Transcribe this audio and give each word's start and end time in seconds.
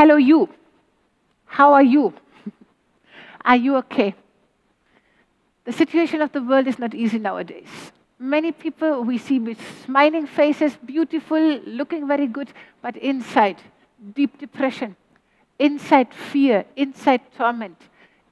Hello, 0.00 0.16
you. 0.16 0.48
How 1.44 1.74
are 1.74 1.82
you? 1.82 2.14
are 3.44 3.56
you 3.56 3.76
okay? 3.76 4.14
The 5.64 5.74
situation 5.74 6.22
of 6.22 6.32
the 6.32 6.40
world 6.42 6.66
is 6.66 6.78
not 6.78 6.94
easy 6.94 7.18
nowadays. 7.18 7.68
Many 8.18 8.50
people 8.50 9.04
we 9.04 9.18
see 9.18 9.38
with 9.38 9.58
smiling 9.84 10.26
faces, 10.26 10.74
beautiful, 10.82 11.58
looking 11.66 12.08
very 12.08 12.26
good, 12.26 12.50
but 12.80 12.96
inside, 12.96 13.60
deep 14.14 14.38
depression, 14.38 14.96
inside 15.58 16.14
fear, 16.14 16.64
inside 16.76 17.20
torment, 17.36 17.76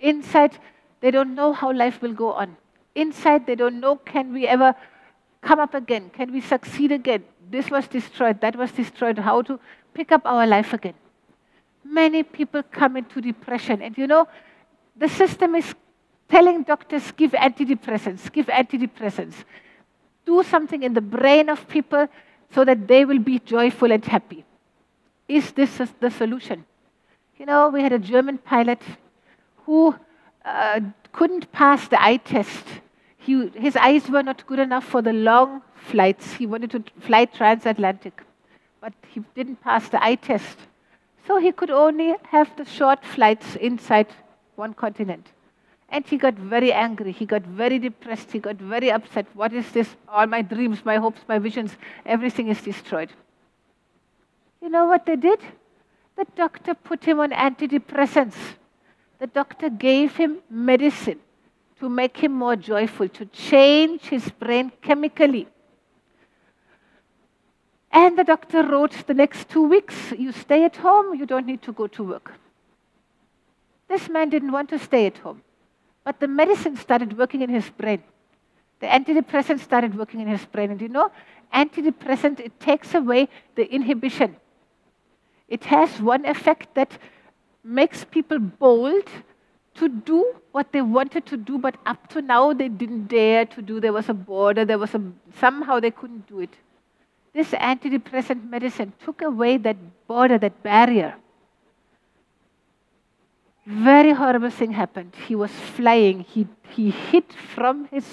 inside 0.00 0.56
they 1.02 1.10
don't 1.10 1.34
know 1.34 1.52
how 1.52 1.70
life 1.70 2.00
will 2.00 2.14
go 2.14 2.32
on. 2.32 2.56
Inside 2.94 3.44
they 3.44 3.56
don't 3.56 3.78
know 3.78 3.96
can 3.96 4.32
we 4.32 4.46
ever 4.46 4.74
come 5.42 5.60
up 5.60 5.74
again? 5.74 6.08
Can 6.14 6.32
we 6.32 6.40
succeed 6.40 6.92
again? 6.92 7.24
This 7.50 7.70
was 7.70 7.86
destroyed, 7.88 8.40
that 8.40 8.56
was 8.56 8.72
destroyed. 8.72 9.18
How 9.18 9.42
to 9.42 9.60
pick 9.92 10.12
up 10.12 10.22
our 10.24 10.46
life 10.46 10.72
again? 10.72 10.94
Many 11.91 12.23
people 12.23 12.62
come 12.62 12.96
into 12.96 13.20
depression, 13.20 13.83
and 13.83 13.96
you 13.96 14.06
know, 14.06 14.29
the 14.96 15.09
system 15.09 15.55
is 15.55 15.74
telling 16.29 16.62
doctors 16.62 17.10
give 17.12 17.33
antidepressants, 17.33 18.30
give 18.30 18.46
antidepressants. 18.46 19.34
Do 20.27 20.43
something 20.43 20.82
in 20.82 20.93
the 20.93 21.01
brain 21.01 21.48
of 21.48 21.66
people 21.69 22.09
so 22.55 22.65
that 22.65 22.87
they 22.87 23.05
will 23.05 23.19
be 23.19 23.38
joyful 23.38 23.91
and 23.91 24.05
happy. 24.05 24.45
Is 25.27 25.52
this 25.52 25.80
the 26.01 26.10
solution? 26.10 26.65
You 27.38 27.46
know, 27.46 27.69
we 27.69 27.82
had 27.82 27.93
a 27.93 27.98
German 27.98 28.38
pilot 28.38 28.82
who 29.65 29.95
uh, 30.45 30.80
couldn't 31.12 31.51
pass 31.52 31.88
the 31.88 32.02
eye 32.02 32.16
test. 32.16 32.65
He, 33.16 33.48
his 33.48 33.77
eyes 33.77 34.09
were 34.09 34.23
not 34.23 34.46
good 34.46 34.59
enough 34.59 34.84
for 34.84 35.02
the 35.02 35.12
long 35.12 35.62
flights. 35.74 36.34
He 36.34 36.46
wanted 36.46 36.70
to 36.73 36.82
fly 37.01 37.27
transatlantic, 37.27 38.23
but 38.80 38.93
he 39.09 39.23
didn't 39.34 39.60
pass 39.62 39.88
the 39.88 40.02
eye 40.02 40.16
test. 40.16 40.59
So 41.28 41.37
he 41.37 41.52
could 41.52 41.70
only 41.70 42.14
have 42.30 42.50
the 42.56 42.64
short 42.64 43.05
flights 43.05 43.55
inside 43.56 44.06
one 44.56 44.73
continent. 44.73 45.27
And 45.90 46.07
he 46.07 46.16
got 46.16 46.34
very 46.34 46.73
angry. 46.73 47.12
He 47.12 47.26
got 47.26 47.43
very 47.43 47.79
depressed. 47.79 48.32
He 48.32 48.38
got 48.38 48.57
very 48.57 48.90
upset. 48.90 49.26
What 49.34 49.52
is 49.52 49.71
this? 49.73 49.95
All 50.09 50.26
my 50.26 50.40
dreams, 50.40 50.82
my 50.87 50.96
hopes, 50.96 51.21
my 51.29 51.38
visions, 51.38 51.76
everything 52.06 52.49
is 52.49 52.62
destroyed. 52.62 53.10
You 54.62 54.71
know 54.71 54.87
what 54.87 55.04
they 55.04 55.16
did? 55.16 55.40
The 56.16 56.26
doctor 56.34 56.73
put 56.73 57.04
him 57.04 57.21
on 57.21 57.30
antidepressants. 57.30 58.37
The 59.18 59.26
doctor 59.26 59.68
gave 59.68 60.16
him 60.16 60.38
medicine 60.49 61.21
to 61.80 61.90
make 61.90 62.16
him 62.16 62.32
more 62.32 62.56
joyful, 62.56 63.09
to 63.10 63.26
change 63.26 64.03
his 64.03 64.31
brain 64.31 64.72
chemically. 64.81 65.47
And 67.91 68.19
the 68.19 68.25
doctor 68.25 68.62
wrote 68.62 69.06
the 69.06 69.14
next 69.14 69.48
two 69.48 69.62
weeks, 69.62 70.12
you 70.16 70.32
stay 70.32 70.64
at 70.64 70.76
home, 70.76 71.14
you 71.14 71.26
don't 71.26 71.47
need 71.47 71.62
to 71.62 71.72
go 71.72 71.86
to 71.86 72.03
work. 72.04 72.34
This 73.88 74.08
man 74.08 74.28
didn't 74.28 74.53
want 74.53 74.69
to 74.70 74.78
stay 74.78 75.06
at 75.06 75.19
home. 75.19 75.42
But 76.04 76.20
the 76.20 76.28
medicine 76.28 76.76
started 76.76 77.16
working 77.16 77.42
in 77.42 77.50
his 77.50 77.69
brain. 77.70 78.03
The 78.81 78.86
antidepressant 78.86 79.60
started 79.60 79.97
working 79.97 80.20
in 80.20 80.28
his 80.28 80.44
brain. 80.44 80.70
And 80.70 80.81
you 80.81 80.88
know, 80.88 81.10
antidepressant, 81.54 82.41
it 82.41 82.60
takes 82.60 82.94
away 82.94 83.28
the 83.56 83.70
inhibition. 83.72 84.36
It 85.48 85.64
has 85.64 86.00
one 86.00 86.26
effect 86.26 86.75
that 86.75 86.98
makes 87.64 88.04
people 88.04 88.38
bold 88.38 89.09
to 89.75 89.88
do 89.88 90.34
what 90.53 90.72
they 90.72 90.82
wanted 90.82 91.25
to 91.26 91.36
do, 91.36 91.59
but 91.59 91.76
up 91.86 92.09
to 92.09 92.20
now 92.20 92.53
they 92.53 92.69
didn't 92.69 93.06
dare 93.06 93.47
to 93.47 93.62
do. 93.62 93.81
There 93.81 93.92
was 93.92 94.09
a 94.09 94.14
border, 94.14 94.64
there 94.64 94.78
was 94.78 94.94
a, 94.94 95.03
somehow 95.38 95.81
they 95.81 95.91
couldn't 95.91 96.26
do 96.26 96.41
it. 96.41 96.50
This 97.38 97.53
antidepressant 97.53 98.50
medicine 98.50 98.92
took 99.04 99.22
away 99.22 99.58
that 99.58 99.76
border, 100.08 100.38
that 100.38 100.60
barrier. 100.60 101.14
Very 103.64 104.10
horrible 104.10 104.50
thing 104.50 104.72
happened. 104.72 105.14
He 105.28 105.36
was 105.36 105.53
flying. 105.53 106.22
He, 106.22 106.48
he 106.69 106.91
hid 106.91 107.32
from 107.54 107.84
his 107.92 108.04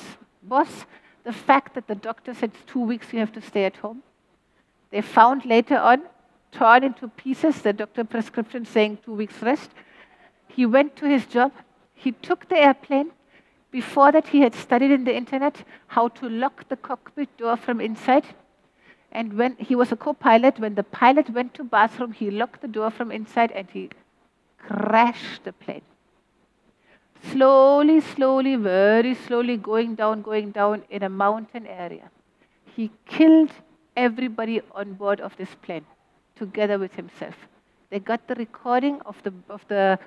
boss 0.44 0.86
the 1.24 1.34
fact 1.34 1.74
that 1.74 1.88
the 1.88 1.96
doctor 1.96 2.36
said 2.36 2.52
two 2.68 2.82
weeks 2.82 3.12
you 3.14 3.18
have 3.18 3.34
to 3.34 3.42
stay 3.42 3.66
at 3.66 3.78
home. 3.78 4.04
They 4.92 5.02
found 5.02 5.44
later 5.44 5.80
on, 5.80 6.04
torn 6.52 6.84
into 6.84 7.08
pieces, 7.08 7.64
the 7.64 7.74
doctor 7.74 8.04
prescription 8.04 8.64
saying 8.64 9.00
two 9.04 9.16
weeks 9.16 9.42
rest. 9.42 9.72
He 10.50 10.68
went 10.68 10.96
to 10.98 11.08
his 11.10 11.26
job. 11.26 11.52
He 11.96 12.12
took 12.12 12.48
the 12.48 12.58
airplane. 12.58 13.10
Before 13.72 14.12
that, 14.12 14.28
he 14.28 14.42
had 14.42 14.54
studied 14.54 14.92
in 14.92 15.04
the 15.04 15.18
internet 15.18 15.64
how 15.88 16.10
to 16.10 16.30
lock 16.30 16.70
the 16.70 16.78
cockpit 16.78 17.36
door 17.38 17.58
from 17.58 17.82
inside. 17.82 18.26
And 19.16 19.38
when 19.40 19.56
he 19.58 19.76
was 19.76 19.94
a 19.94 19.96
co 19.96 20.12
pilot, 20.12 20.60
when 20.60 20.76
the 20.76 20.84
pilot 20.84 21.30
went 21.30 21.54
to 21.54 21.64
bathroom, 21.64 22.12
he 22.12 22.30
locked 22.30 22.62
the 22.62 22.68
door 22.68 22.90
from 22.92 23.12
inside 23.12 23.52
and 23.52 23.70
he 23.72 23.90
crashed 24.58 25.46
the 25.46 25.54
plane. 25.54 25.84
Slowly, 27.32 28.02
slowly, 28.02 28.58
very 28.58 29.16
slowly 29.16 29.56
going 29.56 29.96
down, 29.96 30.22
going 30.22 30.52
down 30.52 30.84
in 30.90 31.02
a 31.04 31.08
mountain 31.08 31.66
area. 31.66 32.12
He 32.76 32.92
killed 33.06 33.52
everybody 33.96 34.60
on 34.74 34.96
board 34.96 35.22
of 35.22 35.38
this 35.38 35.56
plane 35.62 35.86
together 36.36 36.78
with 36.78 36.96
himself. 36.96 37.36
They 37.90 38.00
got 38.00 38.28
the 38.28 38.36
recording 38.36 39.00
of 39.06 39.24
the, 39.24 39.34
of 39.50 39.66
the, 39.70 39.98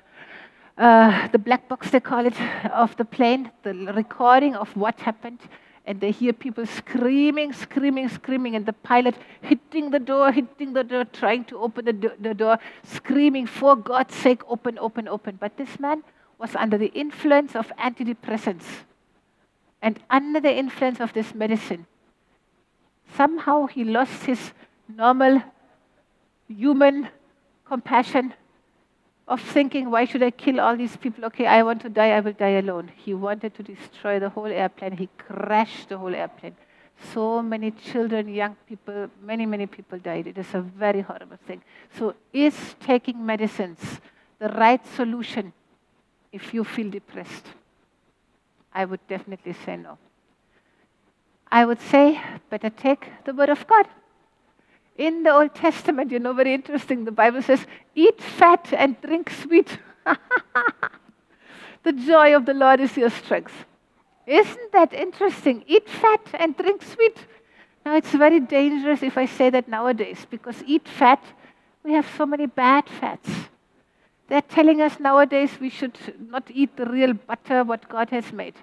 uh, 0.77 1.27
the 1.29 1.39
black 1.39 1.67
box, 1.67 1.89
they 1.89 1.99
call 1.99 2.27
it, 2.27 2.39
of 2.85 2.95
the 2.97 3.05
plane, 3.05 3.49
the 3.63 3.73
recording 3.73 4.55
of 4.55 4.75
what 4.77 4.99
happened 4.99 5.39
and 5.89 5.99
they 5.99 6.11
hear 6.11 6.33
people 6.33 6.67
screaming, 6.67 7.51
screaming, 7.51 8.07
screaming, 8.09 8.55
and 8.55 8.63
the 8.63 8.73
pilot 8.73 9.15
hitting 9.41 9.89
the 9.89 9.97
door, 9.97 10.31
hitting 10.31 10.73
the 10.73 10.83
door, 10.83 11.03
trying 11.03 11.43
to 11.45 11.57
open 11.57 11.85
the, 11.85 11.93
do- 11.93 12.11
the 12.19 12.35
door, 12.35 12.59
screaming, 12.83 13.47
For 13.47 13.75
God's 13.75 14.13
sake, 14.13 14.43
open, 14.47 14.77
open, 14.77 15.07
open. 15.07 15.37
But 15.41 15.57
this 15.57 15.79
man 15.79 16.03
was 16.37 16.55
under 16.55 16.77
the 16.77 16.93
influence 16.93 17.55
of 17.55 17.71
antidepressants 17.79 18.67
and 19.81 19.99
under 20.11 20.39
the 20.39 20.55
influence 20.55 20.99
of 20.99 21.11
this 21.13 21.33
medicine. 21.33 21.87
Somehow 23.15 23.65
he 23.65 23.83
lost 23.83 24.25
his 24.25 24.51
normal 24.87 25.41
human 26.47 27.09
compassion 27.65 28.35
of 29.29 29.39
thinking, 29.41 29.91
why 29.91 30.05
should 30.05 30.23
I 30.23 30.31
kill 30.31 30.59
all 30.59 30.75
these 30.75 30.97
people? 30.97 31.23
Okay, 31.25 31.45
I 31.45 31.61
want 31.61 31.81
to 31.83 31.89
die, 31.89 32.09
I 32.09 32.19
will 32.19 32.33
die 32.33 32.57
alone. 32.63 32.91
He 32.95 33.13
wanted 33.13 33.53
to 33.53 33.63
destroy 33.63 34.19
the 34.19 34.29
whole 34.29 34.47
airplane. 34.47 34.93
He 34.93 35.07
crashed 35.17 35.89
the 35.89 35.97
whole 35.99 36.15
airplane. 36.15 36.55
So 37.13 37.41
many 37.41 37.71
children, 37.71 38.27
young 38.27 38.57
people, 38.67 39.07
many, 39.21 39.45
many 39.45 39.67
people 39.67 39.99
died. 39.99 40.27
It 40.27 40.37
is 40.37 40.53
a 40.53 40.61
very 40.61 41.01
horrible 41.01 41.37
thing. 41.47 41.61
So, 41.97 42.15
is 42.33 42.75
taking 42.81 43.23
medicines 43.25 44.01
the 44.39 44.49
right 44.49 44.85
solution 44.95 45.53
if 46.31 46.53
you 46.53 46.63
feel 46.63 46.89
depressed? 46.89 47.45
I 48.73 48.85
would 48.85 48.99
definitely 49.07 49.53
say 49.53 49.77
no. 49.77 49.97
I 51.51 51.65
would 51.65 51.79
say 51.81 52.19
better 52.49 52.69
take 52.69 53.11
the 53.25 53.33
word 53.33 53.49
of 53.49 53.65
God. 53.67 53.87
In 54.99 55.23
the 55.23 55.33
Old 55.33 55.55
Testament, 55.55 56.11
you 56.11 56.19
know, 56.19 56.33
very 56.33 56.53
interesting, 56.53 57.05
the 57.05 57.11
Bible 57.11 57.41
says, 57.41 57.65
eat 57.95 58.21
fat 58.21 58.67
and 58.73 58.99
drink 58.99 59.29
sweet. 59.29 59.79
the 61.83 61.93
joy 61.93 62.35
of 62.35 62.45
the 62.45 62.53
Lord 62.53 62.81
is 62.81 62.97
your 62.97 63.09
strength. 63.09 63.53
Isn't 64.27 64.71
that 64.73 64.91
interesting? 64.91 65.63
Eat 65.67 65.87
fat 65.87 66.19
and 66.33 66.55
drink 66.57 66.83
sweet. 66.83 67.17
Now, 67.85 67.95
it's 67.95 68.11
very 68.11 68.41
dangerous 68.41 69.01
if 69.01 69.17
I 69.17 69.25
say 69.25 69.49
that 69.49 69.69
nowadays 69.69 70.27
because 70.29 70.61
eat 70.67 70.85
fat, 70.85 71.23
we 71.81 71.93
have 71.93 72.07
so 72.17 72.25
many 72.25 72.47
bad 72.47 72.89
fats. 72.99 73.29
They're 74.27 74.41
telling 74.41 74.81
us 74.81 74.99
nowadays 74.99 75.51
we 75.61 75.69
should 75.69 75.97
not 76.29 76.43
eat 76.53 76.75
the 76.75 76.85
real 76.85 77.13
butter, 77.13 77.63
what 77.63 77.87
God 77.87 78.09
has 78.09 78.33
made. 78.33 78.55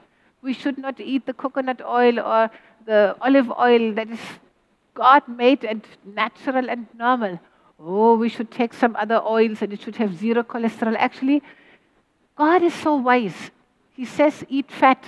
We 0.43 0.53
should 0.53 0.77
not 0.77 1.01
eat 1.01 1.25
the 1.25 1.33
coconut 1.33 1.81
oil 1.81 2.21
or 2.21 2.51
the 2.85 3.17
olive 3.23 3.51
oil 3.59 3.95
that 3.95 4.11
is 4.11 4.21
God 4.97 5.29
made 5.29 5.65
and 5.65 5.83
natural 6.05 6.69
and 6.69 6.87
normal. 6.99 7.39
Oh, 7.79 8.17
we 8.17 8.31
should 8.31 8.51
take 8.51 8.73
some 8.73 8.97
other 8.97 9.21
oils 9.23 9.61
and 9.61 9.73
it 9.73 9.83
should 9.83 9.97
have 9.97 10.17
zero 10.17 10.43
cholesterol. 10.43 10.97
Actually, 10.99 11.43
God 12.35 12.63
is 12.63 12.75
so 12.75 12.97
wise. 12.97 13.51
He 13.93 14.07
says, 14.07 14.45
eat 14.49 14.71
fat. 14.71 15.05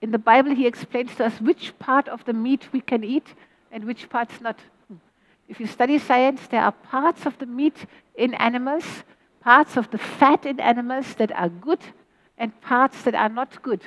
In 0.00 0.10
the 0.10 0.18
Bible, 0.18 0.54
He 0.54 0.66
explains 0.66 1.14
to 1.16 1.26
us 1.26 1.40
which 1.40 1.78
part 1.78 2.08
of 2.08 2.24
the 2.24 2.32
meat 2.32 2.68
we 2.72 2.80
can 2.80 3.04
eat 3.04 3.34
and 3.70 3.84
which 3.84 4.08
parts 4.08 4.40
not. 4.40 4.58
If 5.48 5.60
you 5.60 5.66
study 5.66 5.98
science, 5.98 6.46
there 6.48 6.62
are 6.62 6.72
parts 6.72 7.26
of 7.26 7.38
the 7.38 7.46
meat 7.46 7.86
in 8.14 8.32
animals, 8.34 9.04
parts 9.40 9.76
of 9.76 9.90
the 9.90 9.98
fat 9.98 10.46
in 10.46 10.58
animals 10.60 11.14
that 11.14 11.30
are 11.32 11.50
good, 11.50 11.80
and 12.38 12.58
parts 12.62 13.02
that 13.02 13.14
are 13.14 13.28
not 13.28 13.62
good. 13.62 13.82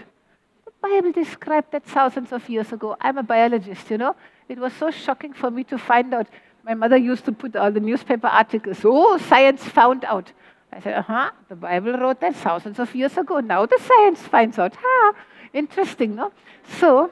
The 0.65 0.71
Bible 0.81 1.11
described 1.11 1.71
that 1.71 1.83
thousands 1.83 2.31
of 2.31 2.47
years 2.47 2.71
ago. 2.71 2.95
I'm 3.01 3.17
a 3.17 3.23
biologist, 3.23 3.89
you 3.89 3.97
know. 3.97 4.15
It 4.49 4.57
was 4.57 4.73
so 4.73 4.91
shocking 4.91 5.33
for 5.33 5.51
me 5.51 5.63
to 5.65 5.77
find 5.77 6.13
out. 6.13 6.27
My 6.63 6.73
mother 6.73 6.97
used 6.97 7.25
to 7.25 7.31
put 7.31 7.55
all 7.55 7.71
the 7.71 7.79
newspaper 7.79 8.27
articles, 8.27 8.79
oh, 8.83 9.17
science 9.17 9.63
found 9.63 10.03
out. 10.05 10.31
I 10.71 10.81
said, 10.81 10.97
uh 10.97 11.01
huh, 11.01 11.31
the 11.47 11.55
Bible 11.55 11.93
wrote 11.93 12.19
that 12.21 12.35
thousands 12.35 12.79
of 12.79 12.93
years 12.93 13.17
ago. 13.17 13.39
Now 13.39 13.65
the 13.65 13.79
science 13.79 14.21
finds 14.21 14.59
out. 14.59 14.75
Ha, 14.75 15.13
interesting, 15.53 16.15
no? 16.15 16.31
So, 16.79 17.11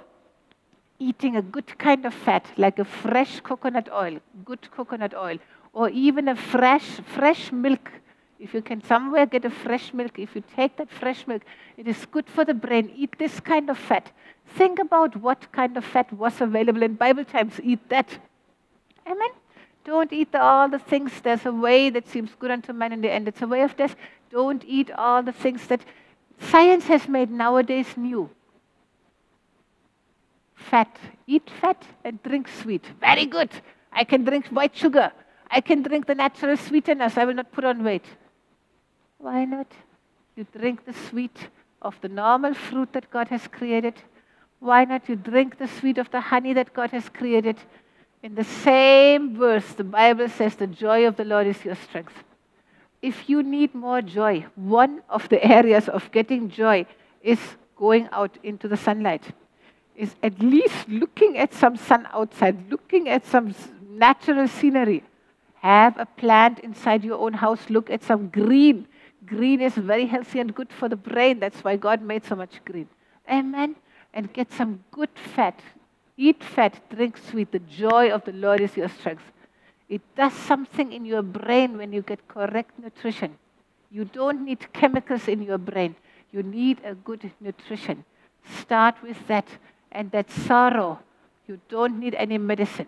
eating 1.00 1.38
a 1.38 1.42
good 1.42 1.78
kind 1.78 2.06
of 2.06 2.14
fat, 2.14 2.46
like 2.58 2.80
a 2.80 2.86
fresh 2.86 3.40
coconut 3.40 3.90
oil, 3.92 4.20
good 4.44 4.70
coconut 4.72 5.14
oil, 5.14 5.38
or 5.74 5.90
even 5.90 6.28
a 6.28 6.36
fresh, 6.36 7.00
fresh 7.16 7.52
milk. 7.52 7.92
If 8.40 8.54
you 8.54 8.62
can 8.62 8.84
somewhere 8.84 9.26
get 9.26 9.46
a 9.46 9.50
fresh 9.50 9.94
milk, 9.94 10.20
if 10.20 10.36
you 10.36 10.44
take 10.56 10.76
that 10.78 10.92
fresh 10.92 11.26
milk, 11.26 11.44
it 11.78 11.88
is 11.88 12.06
good 12.06 12.28
for 12.28 12.44
the 12.44 12.54
brain. 12.54 12.92
Eat 12.96 13.16
this 13.18 13.40
kind 13.40 13.70
of 13.70 13.78
fat. 13.78 14.12
Think 14.58 14.80
about 14.80 15.16
what 15.16 15.52
kind 15.52 15.78
of 15.78 15.86
fat 15.86 16.12
was 16.12 16.42
available 16.42 16.84
in 16.84 16.96
Bible 16.96 17.24
times. 17.24 17.60
Eat 17.64 17.88
that. 17.90 18.08
Amen. 19.08 19.30
Don't 19.86 20.12
eat 20.12 20.32
the, 20.32 20.42
all 20.42 20.68
the 20.68 20.80
things. 20.80 21.12
There's 21.22 21.46
a 21.46 21.52
way 21.52 21.90
that 21.92 22.08
seems 22.10 22.32
good 22.38 22.52
unto 22.52 22.74
man 22.74 22.92
in 22.92 23.02
the 23.02 23.12
end. 23.12 23.28
It's 23.28 23.42
a 23.42 23.48
way 23.48 23.62
of 23.62 23.78
death. 23.78 23.96
Don't 24.32 24.64
eat 24.66 24.92
all 24.92 25.24
the 25.24 25.32
things 25.32 25.66
that 25.68 25.82
science 26.40 26.86
has 26.86 27.08
made 27.08 27.32
nowadays 27.32 27.96
new. 27.96 28.30
Fat. 30.56 30.98
Eat 31.28 31.50
fat 31.62 31.84
and 32.04 32.22
drink 32.24 32.48
sweet. 32.48 32.84
Very 33.00 33.26
good. 33.28 33.52
I 33.94 34.04
can 34.04 34.26
drink 34.26 34.48
white 34.48 34.76
sugar. 34.76 35.12
I 35.50 35.62
can 35.62 35.84
drink 35.84 36.08
the 36.08 36.16
natural 36.16 36.58
sweeteners. 36.58 37.18
I 37.18 37.26
will 37.26 37.36
not 37.36 37.52
put 37.52 37.64
on 37.64 37.84
weight. 37.84 38.06
Why 39.18 39.46
not? 39.46 39.72
You 40.36 40.46
drink 40.58 40.86
the 40.86 40.94
sweet 40.94 41.50
of 41.82 42.00
the 42.02 42.10
normal 42.10 42.54
fruit 42.54 42.94
that 42.94 43.10
God 43.10 43.28
has 43.30 43.48
created. 43.48 43.96
Why 44.60 44.86
not 44.86 45.08
you 45.08 45.16
drink 45.16 45.58
the 45.58 45.68
sweet 45.68 45.98
of 45.98 46.12
the 46.12 46.20
honey 46.20 46.54
that 46.54 46.74
God 46.74 46.92
has 46.92 47.10
created? 47.10 47.58
In 48.24 48.36
the 48.36 48.44
same 48.44 49.36
verse, 49.36 49.74
the 49.74 49.84
Bible 49.84 50.28
says, 50.30 50.56
The 50.56 50.68
joy 50.68 51.08
of 51.08 51.16
the 51.16 51.26
Lord 51.26 51.48
is 51.48 51.64
your 51.64 51.76
strength. 51.76 52.24
If 53.02 53.30
you 53.30 53.44
need 53.44 53.76
more 53.76 54.02
joy, 54.02 54.46
one 54.56 55.04
of 55.10 55.30
the 55.30 55.44
areas 55.46 55.88
of 55.88 56.12
getting 56.12 56.50
joy 56.50 56.88
is 57.22 57.40
going 57.76 58.10
out 58.12 58.38
into 58.42 58.68
the 58.68 58.78
sunlight, 58.78 59.24
is 59.96 60.16
at 60.24 60.40
least 60.40 60.90
looking 60.90 61.38
at 61.38 61.54
some 61.54 61.78
sun 61.78 62.08
outside, 62.12 62.72
looking 62.72 63.08
at 63.08 63.26
some 63.26 63.54
natural 63.88 64.48
scenery. 64.48 65.04
Have 65.56 65.98
a 66.00 66.06
plant 66.06 66.60
inside 66.60 67.04
your 67.04 67.20
own 67.20 67.34
house, 67.34 67.70
look 67.70 67.90
at 67.90 68.04
some 68.04 68.30
green. 68.30 68.88
Green 69.26 69.62
is 69.62 69.74
very 69.76 70.06
healthy 70.06 70.40
and 70.40 70.54
good 70.54 70.72
for 70.72 70.90
the 70.90 70.96
brain. 70.96 71.40
That's 71.40 71.64
why 71.64 71.78
God 71.78 72.02
made 72.02 72.26
so 72.26 72.36
much 72.36 72.64
green. 72.66 72.88
Amen. 73.30 73.76
And 74.14 74.32
get 74.32 74.52
some 74.52 74.84
good 74.92 75.10
fat, 75.36 75.60
Eat 76.18 76.44
fat, 76.44 76.80
drink 76.90 77.18
sweet. 77.18 77.52
The 77.52 77.60
joy 77.60 78.10
of 78.10 78.24
the 78.24 78.32
Lord 78.32 78.62
is 78.62 78.78
your 78.78 78.88
strength. 78.88 79.24
It 79.90 80.02
does 80.16 80.34
something 80.34 80.94
in 80.94 81.06
your 81.06 81.22
brain 81.22 81.78
when 81.78 81.92
you 81.92 82.02
get 82.02 82.28
correct 82.28 82.72
nutrition. 82.80 83.38
You 83.92 84.06
don't 84.06 84.46
need 84.46 84.72
chemicals 84.74 85.28
in 85.28 85.42
your 85.42 85.58
brain. 85.58 85.96
You 86.32 86.42
need 86.42 86.80
a 86.84 86.96
good 86.96 87.32
nutrition. 87.40 88.04
Start 88.62 88.96
with 89.04 89.28
that. 89.28 89.46
And 89.92 90.12
that 90.12 90.32
sorrow, 90.32 91.00
you 91.48 91.60
don't 91.70 92.00
need 92.00 92.16
any 92.16 92.38
medicine. 92.38 92.88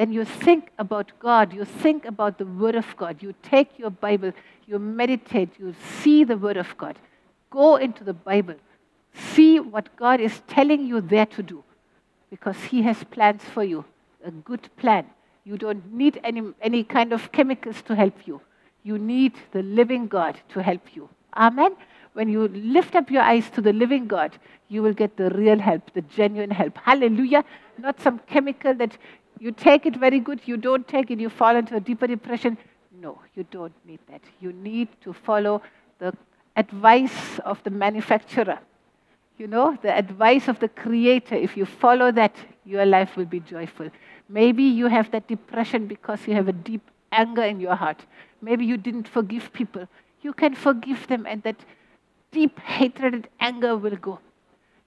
Then 0.00 0.14
you 0.14 0.24
think 0.24 0.70
about 0.78 1.12
God. 1.18 1.52
You 1.52 1.66
think 1.66 2.06
about 2.06 2.38
the 2.38 2.46
Word 2.46 2.74
of 2.74 2.86
God. 2.96 3.22
You 3.22 3.34
take 3.42 3.78
your 3.78 3.90
Bible. 3.90 4.32
You 4.66 4.78
meditate. 4.78 5.50
You 5.58 5.74
see 6.00 6.24
the 6.24 6.38
Word 6.38 6.56
of 6.56 6.74
God. 6.78 6.98
Go 7.50 7.76
into 7.76 8.02
the 8.02 8.14
Bible. 8.14 8.54
See 9.12 9.60
what 9.60 9.94
God 9.96 10.22
is 10.22 10.40
telling 10.48 10.86
you 10.86 11.02
there 11.02 11.26
to 11.26 11.42
do 11.42 11.62
because 12.30 12.56
He 12.70 12.80
has 12.80 13.04
plans 13.04 13.42
for 13.44 13.62
you, 13.62 13.84
a 14.24 14.30
good 14.30 14.70
plan. 14.78 15.04
You 15.44 15.58
don't 15.58 15.92
need 15.92 16.18
any, 16.24 16.44
any 16.62 16.82
kind 16.82 17.12
of 17.12 17.30
chemicals 17.30 17.82
to 17.82 17.94
help 17.94 18.26
you. 18.26 18.40
You 18.82 18.96
need 18.96 19.34
the 19.52 19.62
living 19.62 20.08
God 20.08 20.40
to 20.54 20.62
help 20.62 20.96
you. 20.96 21.10
Amen. 21.36 21.76
When 22.14 22.30
you 22.30 22.48
lift 22.48 22.94
up 22.94 23.10
your 23.10 23.22
eyes 23.22 23.50
to 23.50 23.60
the 23.60 23.74
living 23.74 24.06
God, 24.06 24.38
you 24.68 24.82
will 24.82 24.94
get 24.94 25.16
the 25.16 25.28
real 25.30 25.58
help, 25.58 25.92
the 25.92 26.00
genuine 26.02 26.50
help. 26.50 26.78
Hallelujah. 26.78 27.44
Not 27.76 28.00
some 28.00 28.20
chemical 28.20 28.72
that 28.74 28.96
you 29.40 29.50
take 29.50 29.86
it 29.86 29.96
very 29.96 30.20
good, 30.20 30.40
you 30.44 30.56
don't 30.56 30.86
take 30.86 31.10
it, 31.10 31.18
you 31.18 31.28
fall 31.28 31.56
into 31.56 31.74
a 31.74 31.80
deeper 31.80 32.06
depression. 32.06 32.56
No, 32.92 33.18
you 33.34 33.44
don't 33.50 33.72
need 33.84 34.00
that. 34.10 34.20
You 34.40 34.52
need 34.52 34.88
to 35.00 35.12
follow 35.12 35.62
the 35.98 36.12
advice 36.56 37.38
of 37.44 37.62
the 37.64 37.70
manufacturer 37.70 38.58
you 39.40 39.46
know, 39.46 39.78
the 39.80 39.96
advice 39.96 40.48
of 40.48 40.60
the 40.60 40.68
Creator, 40.68 41.34
if 41.34 41.56
you 41.56 41.64
follow 41.64 42.12
that, 42.12 42.36
your 42.66 42.84
life 42.84 43.16
will 43.16 43.24
be 43.24 43.40
joyful. 43.40 43.88
Maybe 44.28 44.62
you 44.62 44.86
have 44.88 45.10
that 45.12 45.26
depression 45.28 45.86
because 45.86 46.28
you 46.28 46.34
have 46.34 46.46
a 46.46 46.52
deep 46.52 46.82
anger 47.10 47.42
in 47.42 47.58
your 47.58 47.74
heart. 47.74 48.04
Maybe 48.42 48.66
you 48.66 48.76
didn't 48.76 49.08
forgive 49.08 49.50
people. 49.50 49.88
You 50.20 50.34
can 50.34 50.54
forgive 50.54 51.06
them, 51.06 51.24
and 51.24 51.42
that 51.44 51.56
deep 52.30 52.60
hatred 52.60 53.14
and 53.14 53.28
anger 53.40 53.78
will 53.78 53.96
go. 53.96 54.18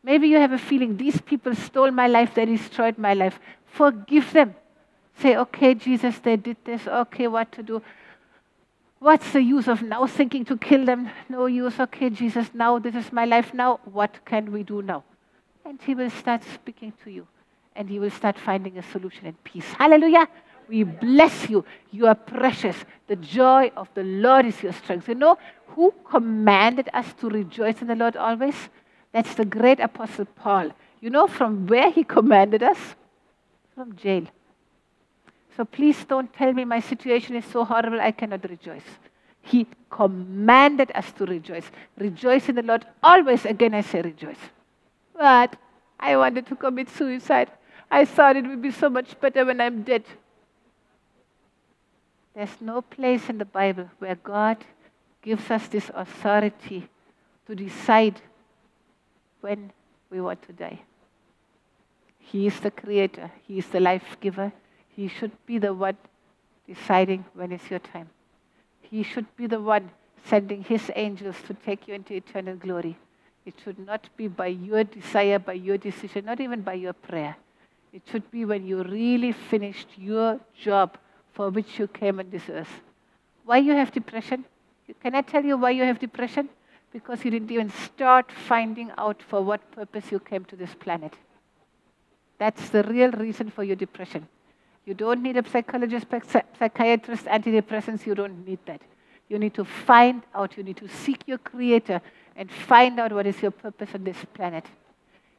Maybe 0.03 0.27
you 0.27 0.37
have 0.37 0.51
a 0.51 0.59
feeling 0.59 0.97
these 0.97 1.19
people 1.19 1.55
stole 1.55 1.89
my 1.89 2.05
life, 2.05 2.35
they 2.35 2.45
destroyed 2.45 2.99
my 2.99 3.15
life. 3.15 3.39
Forgive 3.73 4.31
them. 4.33 4.55
Say, 5.19 5.35
okay, 5.35 5.73
Jesus, 5.73 6.19
they 6.19 6.35
did 6.35 6.57
this. 6.63 6.87
Okay, 6.87 7.27
what 7.27 7.51
to 7.53 7.63
do? 7.63 7.81
What's 8.99 9.31
the 9.33 9.41
use 9.41 9.67
of 9.67 9.81
now 9.81 10.05
thinking 10.05 10.45
to 10.45 10.57
kill 10.57 10.85
them? 10.85 11.09
No 11.27 11.47
use. 11.47 11.79
Okay, 11.79 12.09
Jesus, 12.09 12.51
now 12.53 12.77
this 12.77 12.95
is 12.95 13.11
my 13.11 13.25
life 13.25 13.53
now. 13.53 13.79
What 13.85 14.23
can 14.25 14.51
we 14.51 14.61
do 14.61 14.81
now? 14.81 15.03
And 15.65 15.81
He 15.81 15.95
will 15.95 16.11
start 16.11 16.43
speaking 16.53 16.93
to 17.03 17.11
you 17.11 17.27
and 17.75 17.89
He 17.89 17.99
will 17.99 18.11
start 18.11 18.37
finding 18.37 18.77
a 18.77 18.83
solution 18.83 19.25
and 19.25 19.43
peace. 19.43 19.65
Hallelujah. 19.73 20.27
We 20.67 20.83
bless 20.83 21.49
you. 21.49 21.65
You 21.91 22.07
are 22.07 22.15
precious. 22.15 22.77
The 23.07 23.15
joy 23.15 23.71
of 23.75 23.89
the 23.95 24.03
Lord 24.03 24.45
is 24.45 24.61
your 24.61 24.73
strength. 24.73 25.09
You 25.09 25.15
know 25.15 25.37
who 25.67 25.93
commanded 26.09 26.89
us 26.93 27.11
to 27.21 27.27
rejoice 27.27 27.81
in 27.81 27.87
the 27.87 27.95
Lord 27.95 28.15
always? 28.15 28.55
That's 29.11 29.33
the 29.33 29.45
great 29.45 29.79
apostle 29.79 30.25
Paul. 30.25 30.71
You 31.01 31.09
know 31.09 31.27
from 31.27 31.65
where 31.65 31.91
he 31.91 32.03
commanded 32.03 32.61
us? 32.61 32.77
From 33.75 33.95
jail. 33.95 34.25
So 35.55 35.65
please 35.65 36.03
don't 36.05 36.31
tell 36.33 36.53
me 36.53 36.65
my 36.65 36.79
situation 36.79 37.35
is 37.35 37.45
so 37.45 37.63
horrible 37.63 38.01
I 38.01 38.11
cannot 38.11 38.47
rejoice. 38.49 38.83
He 39.41 39.67
commanded 39.89 40.91
us 40.95 41.11
to 41.13 41.25
rejoice. 41.25 41.69
Rejoice 41.97 42.49
in 42.49 42.55
the 42.55 42.63
Lord. 42.63 42.85
Always, 43.01 43.45
again, 43.45 43.73
I 43.73 43.81
say 43.81 44.01
rejoice. 44.01 44.39
But 45.13 45.55
I 45.99 46.17
wanted 46.17 46.47
to 46.47 46.55
commit 46.55 46.89
suicide. 46.89 47.51
I 47.91 48.05
thought 48.05 48.35
it 48.35 48.47
would 48.47 48.61
be 48.61 48.71
so 48.71 48.89
much 48.89 49.19
better 49.19 49.45
when 49.45 49.61
I'm 49.61 49.83
dead. 49.83 50.03
There's 52.33 52.61
no 52.61 52.81
place 52.81 53.29
in 53.29 53.37
the 53.37 53.45
Bible 53.45 53.89
where 53.99 54.15
God 54.15 54.57
gives 55.21 55.51
us 55.51 55.67
this 55.67 55.91
authority 55.93 56.89
to 57.47 57.55
decide 57.55 58.19
when 59.41 59.71
we 60.09 60.19
want 60.19 60.41
to 60.43 60.53
die. 60.53 60.79
He 62.25 62.47
is 62.47 62.59
the 62.59 62.71
creator, 62.71 63.31
He 63.47 63.59
is 63.59 63.67
the 63.67 63.79
life 63.79 64.17
giver, 64.19 64.51
he 64.95 65.07
should 65.07 65.31
be 65.45 65.57
the 65.57 65.73
one 65.73 65.97
deciding 66.67 67.25
when 67.33 67.51
is 67.51 67.69
your 67.69 67.79
time. 67.79 68.09
He 68.81 69.01
should 69.03 69.25
be 69.35 69.47
the 69.47 69.59
one 69.59 69.89
sending 70.25 70.63
his 70.63 70.91
angels 70.95 71.35
to 71.47 71.53
take 71.53 71.87
you 71.87 71.95
into 71.95 72.13
eternal 72.13 72.55
glory. 72.55 72.97
It 73.45 73.55
should 73.63 73.79
not 73.79 74.07
be 74.15 74.27
by 74.27 74.47
your 74.47 74.83
desire, 74.83 75.39
by 75.39 75.53
your 75.53 75.77
decision, 75.77 76.25
not 76.25 76.39
even 76.39 76.61
by 76.61 76.75
your 76.75 76.93
prayer. 76.93 77.35
It 77.91 78.03
should 78.09 78.29
be 78.31 78.45
when 78.45 78.65
you 78.65 78.83
really 78.83 79.31
finished 79.31 79.87
your 79.97 80.39
job 80.59 80.97
for 81.33 81.49
which 81.49 81.79
you 81.79 81.87
came 81.87 82.19
on 82.19 82.29
this 82.29 82.47
earth. 82.49 82.81
Why 83.45 83.57
you 83.57 83.73
have 83.73 83.91
depression? 83.91 84.45
Can 85.01 85.15
I 85.15 85.21
tell 85.21 85.43
you 85.43 85.57
why 85.57 85.71
you 85.71 85.83
have 85.83 85.99
depression? 85.99 86.49
Because 86.91 87.25
you 87.25 87.31
didn't 87.31 87.51
even 87.51 87.71
start 87.71 88.31
finding 88.31 88.91
out 88.97 89.21
for 89.23 89.41
what 89.41 89.71
purpose 89.71 90.11
you 90.11 90.19
came 90.19 90.45
to 90.45 90.55
this 90.55 90.73
planet. 90.75 91.13
That's 92.37 92.69
the 92.69 92.83
real 92.83 93.11
reason 93.11 93.49
for 93.49 93.63
your 93.63 93.75
depression. 93.75 94.27
You 94.85 94.93
don't 94.93 95.23
need 95.23 95.37
a 95.37 95.47
psychologist, 95.47 96.07
psychiatrist, 96.59 97.25
antidepressants. 97.25 98.05
You 98.05 98.15
don't 98.15 98.45
need 98.45 98.59
that. 98.65 98.81
You 99.29 99.39
need 99.39 99.53
to 99.53 99.63
find 99.63 100.23
out. 100.35 100.57
You 100.57 100.63
need 100.63 100.77
to 100.77 100.87
seek 100.87 101.23
your 101.25 101.37
creator 101.37 102.01
and 102.35 102.51
find 102.51 102.99
out 102.99 103.13
what 103.13 103.25
is 103.25 103.41
your 103.41 103.51
purpose 103.51 103.89
on 103.93 104.03
this 104.03 104.17
planet. 104.33 104.65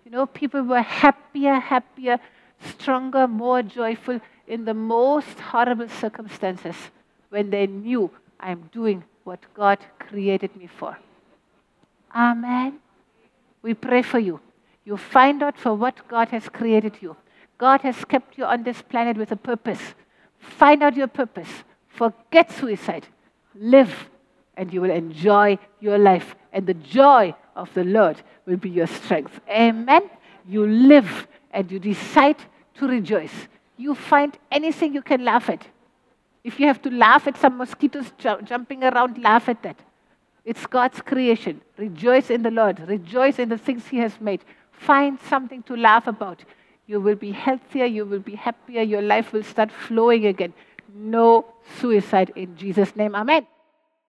You 0.05 0.11
know, 0.11 0.27
people 0.27 0.63
were 0.63 0.83
happier, 0.83 1.55
happier, 1.55 2.19
stronger, 2.61 3.27
more 3.27 3.63
joyful 3.63 4.21
in 4.47 4.65
the 4.65 4.75
most 4.75 5.39
horrible 5.41 5.89
circumstances 5.89 6.77
when 7.31 7.51
they 7.51 7.67
knew 7.67 8.11
I'm 8.41 8.69
doing 8.73 9.05
what 9.25 9.41
God 9.55 9.79
created 9.99 10.55
me 10.57 10.69
for. 10.79 10.97
Amen. 12.15 12.79
We 13.63 13.75
pray 13.75 14.03
for 14.03 14.19
you. 14.19 14.41
You 14.85 14.97
find 14.97 15.43
out 15.43 15.59
for 15.59 15.75
what 15.75 16.07
God 16.09 16.29
has 16.29 16.49
created 16.49 16.99
you. 17.01 17.17
God 17.59 17.81
has 17.83 18.05
kept 18.05 18.37
you 18.37 18.45
on 18.45 18.65
this 18.65 18.83
planet 18.83 19.17
with 19.17 19.33
a 19.33 19.37
purpose. 19.37 19.81
Find 20.39 20.83
out 20.83 20.97
your 20.97 21.07
purpose. 21.07 21.49
Forget 21.89 22.53
suicide. 22.53 23.07
Live, 23.55 24.11
and 24.57 24.73
you 24.73 24.81
will 24.81 24.91
enjoy 24.91 25.59
your 25.81 25.97
life. 25.97 26.35
And 26.53 26.67
the 26.67 26.75
joy 26.75 27.35
of 27.57 27.73
the 27.75 27.85
Lord 27.85 28.21
will 28.47 28.57
be 28.57 28.71
your 28.71 28.87
strength. 28.87 29.41
Amen. 29.49 30.11
You 30.47 30.67
live 30.67 31.29
and 31.53 31.71
you 31.71 31.79
decide 31.79 32.37
to 32.75 32.87
rejoice. 32.87 33.33
You 33.77 33.95
find 33.95 34.37
anything 34.51 34.93
you 34.93 35.03
can 35.03 35.25
laugh 35.25 35.49
at. 35.49 35.67
If 36.43 36.61
you 36.61 36.67
have 36.67 36.83
to 36.83 36.91
laugh 36.91 37.27
at 37.27 37.39
some 37.39 37.57
mosquitoes 37.57 38.13
jumping 38.19 38.85
around, 38.85 39.23
laugh 39.23 39.49
at 39.49 39.63
that. 39.63 39.79
It's 40.45 40.67
God's 40.67 41.01
creation. 41.01 41.63
Rejoice 41.79 42.29
in 42.29 42.43
the 42.43 42.51
Lord. 42.51 42.81
Rejoice 42.87 43.39
in 43.39 43.49
the 43.49 43.57
things 43.57 43.87
He 43.89 43.97
has 43.99 44.21
made. 44.21 44.45
Find 44.79 45.19
something 45.29 45.63
to 45.65 45.77
laugh 45.77 46.07
about. 46.07 46.45
You 46.87 47.01
will 47.01 47.17
be 47.17 47.33
healthier, 47.33 47.87
you 47.87 48.05
will 48.05 48.19
be 48.19 48.35
happier, 48.35 48.83
your 48.83 49.03
life 49.03 49.33
will 49.33 49.43
start 49.43 49.71
flowing 49.71 50.27
again. 50.27 50.53
no 50.97 51.45
suicide 51.81 52.31
in 52.37 52.57
Jesus' 52.57 52.95
name. 52.95 53.15
Amen. 53.17 53.54